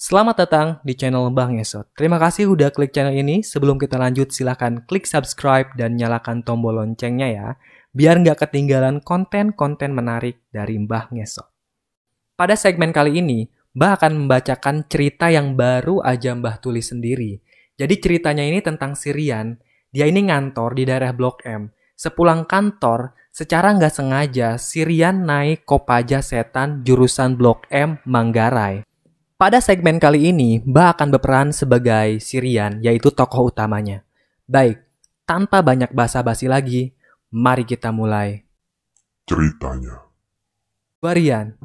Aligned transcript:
Selamat 0.00 0.48
datang 0.48 0.68
di 0.80 0.96
channel 0.96 1.28
Bang 1.28 1.60
Esot. 1.60 1.84
Terima 1.92 2.16
kasih 2.16 2.48
udah 2.48 2.72
klik 2.72 2.88
channel 2.88 3.12
ini. 3.12 3.44
Sebelum 3.44 3.76
kita 3.76 4.00
lanjut, 4.00 4.32
silahkan 4.32 4.80
klik 4.88 5.04
subscribe 5.04 5.76
dan 5.76 6.00
nyalakan 6.00 6.40
tombol 6.40 6.80
loncengnya 6.80 7.28
ya. 7.28 7.48
Biar 7.92 8.16
nggak 8.16 8.48
ketinggalan 8.48 9.04
konten-konten 9.04 9.92
menarik 9.92 10.40
dari 10.48 10.80
Mbah 10.80 11.12
Ngesot. 11.12 11.44
Pada 12.32 12.56
segmen 12.56 12.96
kali 12.96 13.20
ini, 13.20 13.44
Mbah 13.76 14.00
akan 14.00 14.24
membacakan 14.24 14.88
cerita 14.88 15.28
yang 15.28 15.52
baru 15.52 16.00
aja 16.00 16.32
Mbah 16.32 16.64
tulis 16.64 16.88
sendiri. 16.88 17.36
Jadi 17.76 18.00
ceritanya 18.00 18.48
ini 18.48 18.64
tentang 18.64 18.96
Sirian. 18.96 19.60
Dia 19.92 20.08
ini 20.08 20.24
ngantor 20.32 20.80
di 20.80 20.88
daerah 20.88 21.12
Blok 21.12 21.44
M. 21.44 21.76
Sepulang 21.92 22.48
kantor, 22.48 23.12
secara 23.28 23.76
nggak 23.76 23.92
sengaja 23.92 24.56
Sirian 24.56 25.28
naik 25.28 25.68
Kopaja 25.68 26.24
Setan 26.24 26.88
jurusan 26.88 27.36
Blok 27.36 27.68
M 27.68 28.00
Manggarai. 28.08 28.88
Pada 29.40 29.56
segmen 29.56 29.96
kali 29.96 30.28
ini, 30.28 30.60
Mbak 30.60 30.88
akan 31.00 31.08
berperan 31.16 31.48
sebagai 31.48 32.20
Sirian, 32.20 32.76
yaitu 32.84 33.08
tokoh 33.08 33.48
utamanya. 33.48 34.04
Baik, 34.44 34.84
tanpa 35.24 35.64
banyak 35.64 35.96
basa-basi 35.96 36.44
lagi, 36.44 36.92
mari 37.32 37.64
kita 37.64 37.88
mulai. 37.88 38.44
ceritanya. 39.24 40.04
Gua 41.00 41.16
Rian, 41.16 41.56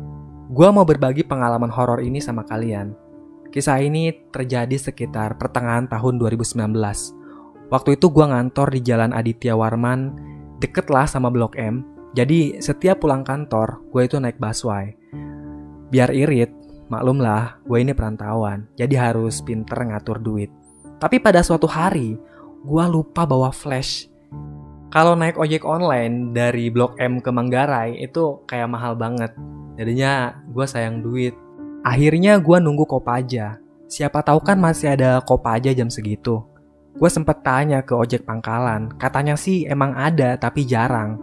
gua 0.48 0.72
mau 0.72 0.88
berbagi 0.88 1.28
pengalaman 1.28 1.68
horor 1.68 2.00
ini 2.00 2.24
sama 2.24 2.48
kalian. 2.48 2.96
Kisah 3.52 3.84
ini 3.84 4.14
terjadi 4.32 4.80
sekitar 4.80 5.36
pertengahan 5.36 5.92
tahun 5.92 6.16
2019. 6.16 6.72
Waktu 7.68 8.00
itu 8.00 8.08
gua 8.08 8.32
ngantor 8.32 8.72
di 8.72 8.88
Jalan 8.88 9.12
Aditya 9.12 9.52
Warman, 9.52 10.16
deket 10.64 10.88
lah 10.88 11.12
sama 11.12 11.28
Blok 11.28 11.60
M. 11.60 11.84
Jadi 12.16 12.64
setiap 12.64 13.04
pulang 13.04 13.28
kantor, 13.28 13.84
gue 13.92 14.08
itu 14.08 14.16
naik 14.16 14.40
busway. 14.40 14.96
Biar 15.92 16.16
irit, 16.16 16.65
Maklum 16.86 17.18
lah, 17.18 17.58
gue 17.66 17.82
ini 17.82 17.98
perantauan, 17.98 18.70
jadi 18.78 19.10
harus 19.10 19.42
pinter 19.42 19.74
ngatur 19.74 20.22
duit. 20.22 20.54
Tapi 21.02 21.18
pada 21.18 21.42
suatu 21.42 21.66
hari, 21.66 22.14
gue 22.62 22.84
lupa 22.86 23.26
bawa 23.26 23.50
flash. 23.50 24.06
Kalau 24.94 25.18
naik 25.18 25.42
ojek 25.42 25.66
online 25.66 26.30
dari 26.32 26.70
Blok 26.70 26.96
M 27.02 27.20
ke 27.26 27.34
Manggarai 27.34 27.98
itu 27.98 28.46
kayak 28.46 28.70
mahal 28.70 28.94
banget. 28.94 29.34
Jadinya 29.76 30.40
gue 30.46 30.66
sayang 30.70 31.02
duit. 31.02 31.34
Akhirnya 31.82 32.38
gue 32.38 32.58
nunggu 32.62 32.86
Kopaja. 32.86 33.58
Siapa 33.90 34.22
tahu 34.22 34.46
kan 34.46 34.62
masih 34.62 34.94
ada 34.94 35.20
Kopaja 35.26 35.74
jam 35.74 35.90
segitu. 35.90 36.46
Gue 36.96 37.10
sempet 37.12 37.44
tanya 37.44 37.84
ke 37.84 37.92
ojek 37.92 38.24
pangkalan, 38.24 38.94
katanya 38.96 39.36
sih 39.36 39.68
emang 39.68 39.92
ada 39.98 40.40
tapi 40.40 40.64
jarang. 40.64 41.20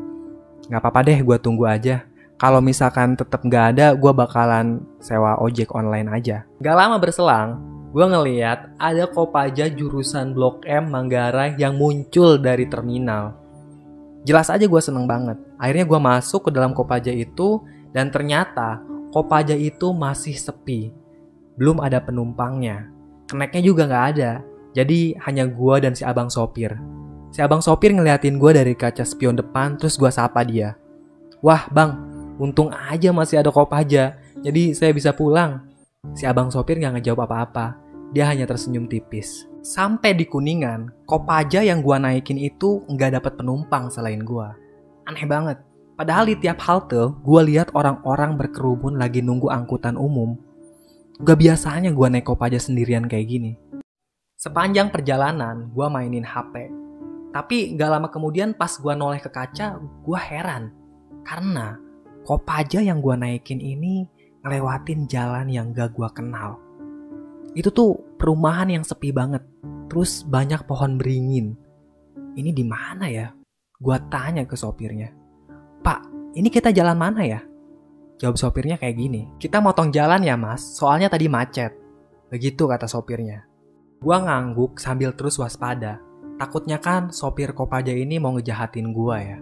Gak 0.69 0.83
apa-apa 0.85 1.07
deh 1.07 1.19
gue 1.23 1.39
tunggu 1.41 1.65
aja 1.65 2.12
kalau 2.43 2.59
misalkan 2.59 3.15
tetap 3.15 3.47
nggak 3.47 3.79
ada, 3.79 3.87
gue 3.95 4.11
bakalan 4.11 4.83
sewa 4.99 5.39
ojek 5.39 5.71
online 5.79 6.11
aja. 6.11 6.43
Gak 6.59 6.75
lama 6.75 6.99
berselang, 6.99 7.63
gue 7.95 8.03
ngeliat 8.03 8.67
ada 8.83 9.07
Kopaja 9.07 9.71
jurusan 9.71 10.35
Blok 10.35 10.67
M 10.67 10.91
Manggarai 10.91 11.55
yang 11.55 11.79
muncul 11.79 12.43
dari 12.43 12.67
terminal. 12.67 13.39
Jelas 14.27 14.51
aja 14.51 14.67
gue 14.67 14.83
seneng 14.83 15.07
banget. 15.07 15.39
Akhirnya 15.55 15.87
gue 15.87 16.01
masuk 16.03 16.51
ke 16.51 16.51
dalam 16.51 16.75
Kopaja 16.75 17.15
itu 17.15 17.63
dan 17.95 18.11
ternyata 18.11 18.83
Kopaja 19.15 19.55
itu 19.55 19.95
masih 19.95 20.35
sepi. 20.35 20.91
Belum 21.55 21.79
ada 21.79 22.03
penumpangnya. 22.03 22.91
Keneknya 23.31 23.63
juga 23.63 23.87
nggak 23.87 24.07
ada. 24.19 24.43
Jadi 24.75 25.15
hanya 25.31 25.47
gue 25.47 25.77
dan 25.79 25.95
si 25.95 26.03
abang 26.03 26.27
sopir. 26.27 26.75
Si 27.31 27.39
abang 27.39 27.63
sopir 27.63 27.95
ngeliatin 27.95 28.35
gue 28.35 28.51
dari 28.51 28.75
kaca 28.75 29.07
spion 29.07 29.39
depan 29.39 29.79
terus 29.79 29.95
gue 29.95 30.11
sapa 30.11 30.43
dia. 30.43 30.75
Wah 31.43 31.67
bang, 31.75 32.12
Untung 32.41 32.73
aja 32.73 33.13
masih 33.13 33.45
ada 33.45 33.53
Kopaja, 33.53 34.17
jadi 34.41 34.73
saya 34.73 34.97
bisa 34.97 35.13
pulang. 35.13 35.69
Si 36.17 36.25
abang 36.25 36.49
sopir 36.49 36.81
nggak 36.81 36.99
ngejawab 36.99 37.29
apa-apa, 37.29 37.77
dia 38.17 38.25
hanya 38.29 38.49
tersenyum 38.49 38.89
tipis. 38.89 39.45
Sampai 39.63 40.17
di 40.17 40.25
Kuningan, 40.25 41.05
Kopaja 41.05 41.61
yang 41.61 41.85
gua 41.85 42.01
naikin 42.01 42.41
itu 42.41 42.83
nggak 42.89 43.21
dapat 43.21 43.33
penumpang 43.39 43.93
selain 43.93 44.25
gua. 44.25 44.57
Aneh 45.05 45.29
banget. 45.29 45.61
Padahal 45.93 46.25
di 46.27 46.35
tiap 46.41 46.59
halte, 46.67 47.15
gua 47.21 47.45
lihat 47.45 47.71
orang-orang 47.77 48.41
berkerumun 48.41 48.97
lagi 48.97 49.21
nunggu 49.21 49.53
angkutan 49.53 49.95
umum. 49.95 50.35
Gak 51.23 51.39
biasanya 51.39 51.93
gua 51.93 52.09
naik 52.09 52.27
Kopaja 52.27 52.59
sendirian 52.59 53.07
kayak 53.07 53.29
gini. 53.29 53.53
Sepanjang 54.41 54.91
perjalanan, 54.91 55.71
gua 55.71 55.87
mainin 55.87 56.27
HP. 56.27 56.73
Tapi 57.31 57.79
gak 57.79 57.91
lama 57.93 58.09
kemudian 58.11 58.57
pas 58.57 58.73
gua 58.81 58.99
noleh 58.99 59.21
ke 59.23 59.31
kaca, 59.31 59.79
gua 60.03 60.19
heran. 60.19 60.75
Karena 61.23 61.92
Kopaja 62.23 62.79
yang 62.79 63.03
gue 63.03 63.19
naikin 63.19 63.59
ini 63.59 64.07
ngelewatin 64.47 65.11
jalan 65.11 65.51
yang 65.51 65.75
gak 65.75 65.91
gue 65.91 66.07
kenal. 66.15 66.59
Itu 67.59 67.75
tuh 67.75 67.99
perumahan 68.19 68.71
yang 68.71 68.85
sepi 68.87 69.11
banget. 69.11 69.43
Terus 69.91 70.23
banyak 70.23 70.65
pohon 70.65 70.97
beringin. 70.97 71.59
Ini 72.39 72.51
di 72.55 72.65
mana 72.65 73.11
ya? 73.11 73.35
Gue 73.77 73.99
tanya 74.09 74.47
ke 74.47 74.55
sopirnya. 74.55 75.11
Pak, 75.83 76.07
ini 76.39 76.49
kita 76.49 76.71
jalan 76.71 76.97
mana 76.97 77.27
ya? 77.27 77.43
Jawab 78.23 78.39
sopirnya 78.39 78.79
kayak 78.79 78.97
gini. 78.97 79.27
Kita 79.43 79.59
motong 79.59 79.91
jalan 79.91 80.23
ya 80.23 80.39
mas, 80.39 80.63
soalnya 80.79 81.11
tadi 81.11 81.27
macet. 81.27 81.75
Begitu 82.31 82.71
kata 82.71 82.87
sopirnya. 82.87 83.45
Gue 83.99 84.15
ngangguk 84.15 84.79
sambil 84.79 85.11
terus 85.19 85.37
waspada. 85.43 85.99
Takutnya 86.39 86.79
kan 86.79 87.11
sopir 87.11 87.51
Kopaja 87.51 87.91
ini 87.91 88.23
mau 88.23 88.33
ngejahatin 88.39 88.95
gue 88.95 89.19
ya. 89.19 89.39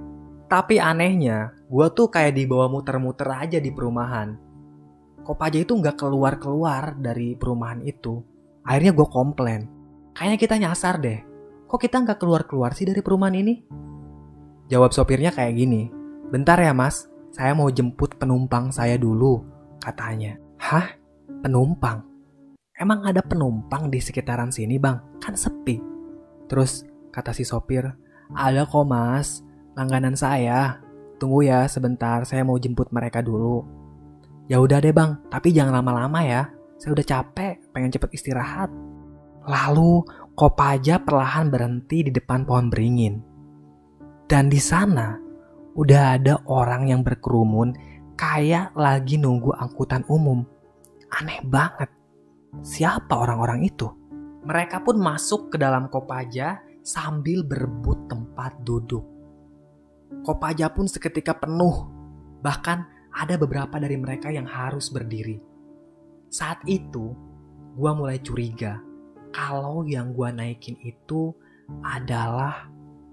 Tapi 0.50 0.82
anehnya, 0.82 1.54
gue 1.70 1.86
tuh 1.94 2.10
kayak 2.10 2.34
dibawa 2.34 2.66
muter-muter 2.66 3.30
aja 3.30 3.62
di 3.62 3.70
perumahan. 3.70 4.34
Kopaja 5.22 5.62
itu 5.62 5.78
nggak 5.78 5.94
keluar-keluar 5.94 6.98
dari 6.98 7.38
perumahan 7.38 7.78
itu. 7.86 8.18
Akhirnya 8.66 8.90
gue 8.90 9.06
komplain. 9.06 9.70
Kayaknya 10.10 10.38
kita 10.42 10.54
nyasar 10.58 10.98
deh. 10.98 11.22
Kok 11.70 11.78
kita 11.78 12.02
nggak 12.02 12.18
keluar-keluar 12.18 12.74
sih 12.74 12.82
dari 12.82 12.98
perumahan 12.98 13.38
ini? 13.38 13.62
Jawab 14.66 14.90
sopirnya 14.90 15.30
kayak 15.30 15.54
gini. 15.54 15.86
Bentar 16.34 16.58
ya 16.58 16.74
mas, 16.74 17.06
saya 17.30 17.54
mau 17.54 17.70
jemput 17.70 18.18
penumpang 18.18 18.74
saya 18.74 18.98
dulu, 18.98 19.46
katanya. 19.78 20.34
Hah? 20.58 20.98
Penumpang? 21.46 22.02
Emang 22.74 23.06
ada 23.06 23.22
penumpang 23.22 23.86
di 23.86 24.02
sekitaran 24.02 24.50
sini 24.50 24.82
bang? 24.82 24.98
Kan 25.22 25.38
sepi. 25.38 25.78
Terus 26.50 26.82
kata 27.14 27.30
si 27.30 27.46
sopir, 27.46 27.86
ada 28.34 28.66
kok 28.66 28.82
mas, 28.82 29.46
langganan 29.80 30.12
saya. 30.12 30.76
Tunggu 31.16 31.48
ya 31.48 31.64
sebentar, 31.64 32.20
saya 32.28 32.44
mau 32.44 32.60
jemput 32.60 32.92
mereka 32.92 33.24
dulu. 33.24 33.64
Ya 34.52 34.60
udah 34.60 34.76
deh 34.76 34.92
bang, 34.92 35.16
tapi 35.32 35.56
jangan 35.56 35.80
lama-lama 35.80 36.20
ya. 36.20 36.52
Saya 36.76 36.92
udah 36.96 37.06
capek, 37.08 37.72
pengen 37.72 37.92
cepet 37.92 38.10
istirahat. 38.12 38.68
Lalu 39.48 40.04
Kopaja 40.36 41.00
perlahan 41.04 41.52
berhenti 41.52 42.08
di 42.08 42.12
depan 42.12 42.48
pohon 42.48 42.72
beringin. 42.72 43.20
Dan 44.24 44.48
di 44.48 44.56
sana 44.56 45.20
udah 45.76 46.16
ada 46.16 46.40
orang 46.48 46.88
yang 46.88 47.04
berkerumun 47.04 47.76
kayak 48.16 48.72
lagi 48.72 49.20
nunggu 49.20 49.52
angkutan 49.52 50.04
umum. 50.08 50.40
Aneh 51.12 51.44
banget. 51.44 51.92
Siapa 52.64 53.12
orang-orang 53.12 53.68
itu? 53.68 53.92
Mereka 54.48 54.80
pun 54.80 54.96
masuk 54.96 55.52
ke 55.52 55.56
dalam 55.60 55.92
Kopaja 55.92 56.64
sambil 56.80 57.44
berebut 57.44 58.08
tempat 58.08 58.56
duduk. 58.64 59.19
Kopaja 60.26 60.68
pun 60.74 60.90
seketika 60.90 61.38
penuh. 61.38 61.88
Bahkan 62.42 62.78
ada 63.14 63.34
beberapa 63.38 63.78
dari 63.78 63.98
mereka 63.98 64.30
yang 64.30 64.46
harus 64.46 64.90
berdiri. 64.90 65.38
Saat 66.30 66.62
itu, 66.66 67.14
gua 67.74 67.94
mulai 67.94 68.22
curiga 68.22 68.78
kalau 69.30 69.86
yang 69.86 70.14
gua 70.14 70.34
naikin 70.34 70.78
itu 70.82 71.34
adalah 71.82 72.70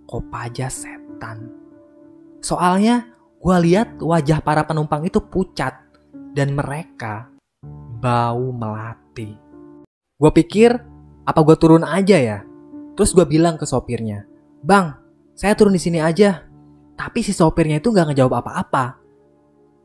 Kopaja 0.07 0.71
setan. 0.71 1.51
Soalnya 2.39 3.11
gua 3.43 3.59
lihat 3.59 3.99
wajah 3.99 4.39
para 4.39 4.63
penumpang 4.63 5.03
itu 5.03 5.19
pucat 5.19 5.83
dan 6.31 6.55
mereka 6.55 7.27
bau 7.99 8.55
melati. 8.55 9.35
Gua 10.15 10.31
pikir 10.31 10.71
apa 11.27 11.39
gua 11.43 11.59
turun 11.59 11.83
aja 11.83 12.17
ya? 12.17 12.39
Terus 12.95 13.11
gua 13.11 13.27
bilang 13.27 13.59
ke 13.59 13.67
sopirnya, 13.67 14.23
Bang, 14.63 14.95
saya 15.35 15.53
turun 15.53 15.75
di 15.75 15.81
sini 15.81 15.99
aja. 16.01 16.46
Tapi 16.97 17.21
si 17.21 17.31
sopirnya 17.31 17.77
itu 17.77 17.93
gak 17.93 18.11
ngejawab 18.11 18.41
apa-apa. 18.41 18.85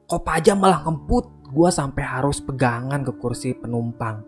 Kopaja 0.08 0.56
malah 0.56 0.82
ngemput. 0.88 1.44
Gue 1.52 1.68
sampai 1.68 2.00
harus 2.00 2.40
pegangan 2.40 3.04
ke 3.04 3.12
kursi 3.20 3.52
penumpang. 3.52 4.24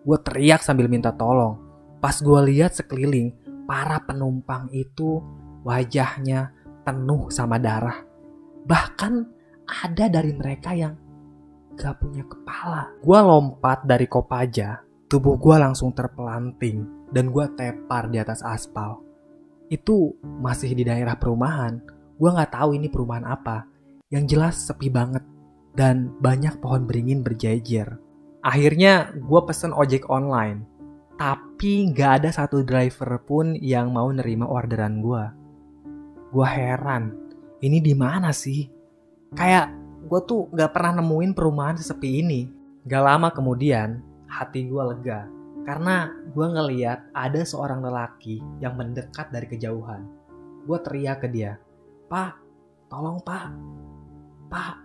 Gue 0.00 0.16
teriak 0.16 0.64
sambil 0.64 0.88
minta 0.88 1.12
tolong. 1.12 1.60
Pas 2.00 2.16
gue 2.16 2.40
lihat 2.48 2.72
sekeliling, 2.72 3.36
para 3.68 4.00
penumpang 4.00 4.72
itu 4.72 5.20
wajahnya 5.60 6.56
penuh 6.84 7.28
sama 7.28 7.60
darah. 7.60 8.00
Bahkan 8.64 9.12
ada 9.64 10.08
dari 10.08 10.32
mereka 10.32 10.72
yang 10.72 10.96
gak 11.76 12.00
punya 12.00 12.24
kepala. 12.24 12.92
Gue 13.04 13.20
lompat 13.20 13.84
dari 13.84 14.08
Kopaja, 14.08 14.80
tubuh 15.08 15.36
gue 15.36 15.56
langsung 15.60 15.92
terpelanting 15.92 17.08
dan 17.12 17.28
gue 17.28 17.44
tepar 17.56 18.08
di 18.08 18.16
atas 18.20 18.40
aspal. 18.40 19.04
Itu 19.68 20.16
masih 20.22 20.76
di 20.76 20.84
daerah 20.84 21.16
perumahan, 21.16 21.80
Gue 22.14 22.30
gak 22.30 22.54
tahu 22.54 22.78
ini 22.78 22.86
perumahan 22.86 23.26
apa. 23.26 23.66
Yang 24.10 24.24
jelas 24.36 24.54
sepi 24.62 24.88
banget 24.90 25.24
dan 25.74 26.14
banyak 26.22 26.62
pohon 26.62 26.86
beringin 26.86 27.26
berjejer. 27.26 27.98
Akhirnya 28.44 29.10
gue 29.16 29.40
pesen 29.48 29.74
ojek 29.74 30.06
online. 30.06 30.62
Tapi 31.14 31.94
nggak 31.94 32.22
ada 32.22 32.30
satu 32.34 32.66
driver 32.66 33.22
pun 33.22 33.54
yang 33.54 33.94
mau 33.94 34.10
nerima 34.10 34.46
orderan 34.46 34.98
gue. 34.98 35.24
Gue 36.34 36.46
heran, 36.46 37.14
ini 37.62 37.78
di 37.78 37.94
mana 37.94 38.34
sih? 38.34 38.66
Kayak 39.34 39.70
gue 40.04 40.20
tuh 40.26 40.50
nggak 40.50 40.70
pernah 40.74 40.98
nemuin 40.98 41.32
perumahan 41.32 41.78
sesepi 41.78 42.22
ini. 42.22 42.42
Gak 42.84 43.00
lama 43.00 43.32
kemudian, 43.32 44.04
hati 44.28 44.68
gue 44.68 44.82
lega. 44.82 45.24
Karena 45.64 46.12
gue 46.36 46.44
ngeliat 46.44 47.16
ada 47.16 47.40
seorang 47.40 47.80
lelaki 47.80 48.44
yang 48.60 48.76
mendekat 48.76 49.32
dari 49.32 49.48
kejauhan. 49.48 50.04
Gue 50.68 50.76
teriak 50.84 51.24
ke 51.24 51.32
dia, 51.32 51.56
Pak, 52.04 52.36
tolong 52.92 53.16
pak, 53.24 53.48
pak. 54.52 54.76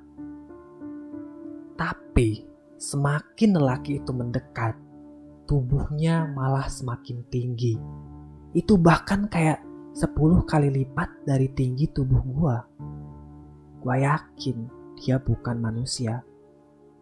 Tapi 1.76 2.48
semakin 2.80 3.60
lelaki 3.60 4.00
itu 4.00 4.16
mendekat, 4.16 4.80
tubuhnya 5.44 6.32
malah 6.32 6.72
semakin 6.72 7.20
tinggi. 7.28 7.76
Itu 8.56 8.80
bahkan 8.80 9.28
kayak 9.28 9.60
10 10.00 10.48
kali 10.48 10.72
lipat 10.72 11.28
dari 11.28 11.52
tinggi 11.52 11.92
tubuh 11.92 12.24
gua. 12.24 12.64
Gua 13.84 13.96
yakin 14.00 14.58
dia 14.96 15.20
bukan 15.20 15.60
manusia. 15.60 16.24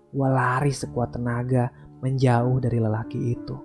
Gua 0.09 0.33
lari 0.33 0.73
sekuat 0.73 1.13
tenaga 1.13 1.69
menjauh 2.01 2.57
dari 2.57 2.81
lelaki 2.81 3.37
itu. 3.37 3.55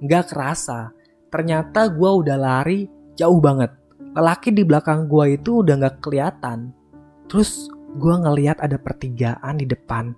Gak 0.00 0.32
kerasa, 0.32 0.88
ternyata 1.28 1.84
gua 1.92 2.16
udah 2.16 2.36
lari 2.40 2.88
jauh 3.12 3.44
banget. 3.44 3.85
Lelaki 4.16 4.48
di 4.48 4.64
belakang 4.64 5.04
gua 5.06 5.28
itu 5.28 5.60
udah 5.60 5.76
gak 5.76 6.00
kelihatan. 6.00 6.72
Terus 7.28 7.68
gua 8.00 8.16
ngeliat 8.24 8.64
ada 8.64 8.80
pertigaan 8.80 9.60
di 9.60 9.68
depan 9.68 10.16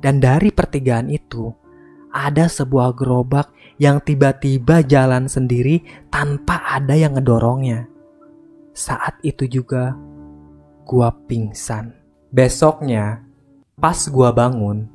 dan 0.00 0.16
dari 0.18 0.48
pertigaan 0.48 1.12
itu, 1.12 1.52
ada 2.10 2.48
sebuah 2.48 2.96
gerobak 2.96 3.52
yang 3.76 4.00
tiba-tiba 4.00 4.80
jalan 4.84 5.28
sendiri 5.28 5.84
tanpa 6.08 6.64
ada 6.64 6.96
yang 6.96 7.14
ngedorongnya. 7.16 7.86
Saat 8.72 9.20
itu 9.20 9.44
juga, 9.44 9.92
gua 10.88 11.12
pingsan. 11.28 11.92
Besoknya, 12.32 13.20
pas 13.76 14.08
gua 14.08 14.32
bangun, 14.32 14.88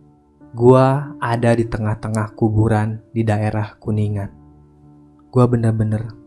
gua 0.57 1.13
ada 1.21 1.53
di 1.53 1.69
tengah-tengah 1.69 2.33
kuburan 2.33 2.97
di 3.13 3.21
daerah 3.21 3.77
Kuningan. 3.77 4.33
Gua 5.29 5.45
bener-bener 5.45 6.24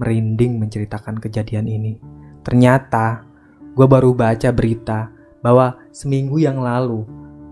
merinding 0.00 0.58
menceritakan 0.58 1.18
kejadian 1.18 1.66
ini. 1.70 1.98
Ternyata, 2.44 3.24
gua 3.72 3.86
baru 3.88 4.12
baca 4.12 4.50
berita 4.50 5.10
bahwa 5.44 5.76
seminggu 5.92 6.40
yang 6.40 6.60
lalu 6.60 7.04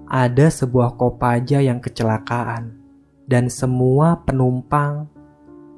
ada 0.09 0.53
sebuah 0.53 1.01
kopaja 1.01 1.65
yang 1.65 1.81
kecelakaan 1.81 2.77
dan 3.25 3.49
semua 3.49 4.21
penumpang 4.21 5.09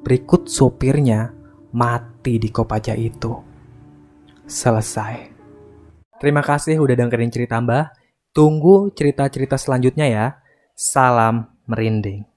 berikut 0.03 0.51
sopirnya 0.51 1.31
mati 1.71 2.37
di 2.37 2.51
kopaja 2.51 2.93
itu. 2.95 3.31
Selesai. 4.45 5.31
Terima 6.21 6.43
kasih 6.45 6.79
udah 6.79 6.95
dengerin 6.95 7.31
cerita 7.33 7.59
Mbah. 7.59 7.91
Tunggu 8.35 8.91
cerita-cerita 8.91 9.55
selanjutnya 9.55 10.07
ya. 10.07 10.25
Salam 10.75 11.47
merinding. 11.67 12.34